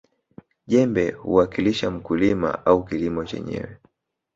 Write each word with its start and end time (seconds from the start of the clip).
jembe 0.67 1.11
huwakilisha 1.11 1.91
mkulima 1.91 2.65
au 2.65 2.83
kilimo 2.85 3.25
chenyewe 3.25 3.77